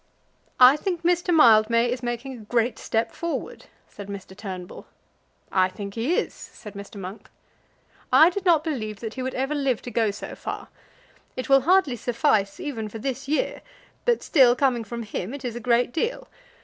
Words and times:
"I 0.59 0.77
think 0.77 1.03
Mr. 1.03 1.31
Mildmay 1.31 1.91
is 1.91 2.01
making 2.01 2.33
a 2.33 2.37
great 2.45 2.79
step 2.79 3.11
forward," 3.11 3.65
said 3.87 4.07
Mr. 4.07 4.35
Turnbull. 4.35 4.87
"I 5.51 5.69
think 5.69 5.93
he 5.93 6.15
is," 6.15 6.33
said 6.33 6.73
Mr. 6.73 6.95
Monk. 6.95 7.29
"I 8.11 8.31
did 8.31 8.43
not 8.43 8.63
believe 8.63 8.99
that 9.01 9.13
he 9.13 9.21
would 9.21 9.35
ever 9.35 9.53
live 9.53 9.83
to 9.83 9.91
go 9.91 10.09
so 10.09 10.33
far. 10.33 10.69
It 11.37 11.49
will 11.49 11.61
hardly 11.61 11.95
suffice 11.97 12.59
even 12.59 12.89
for 12.89 12.97
this 12.97 13.27
year; 13.27 13.61
but 14.03 14.23
still 14.23 14.55
coming 14.55 14.83
from 14.83 15.03
him, 15.03 15.35
it 15.35 15.45
is 15.45 15.55
a 15.55 15.59
great 15.59 15.93
deal. 15.93 16.27